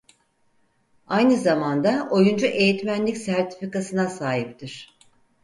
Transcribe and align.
Aynı 1.07 1.37
zamanda 1.37 2.07
oyuncu 2.11 2.45
eğitmenlik 2.47 3.17
sertifikasına 3.17 4.09
sahiptir. 4.09 4.97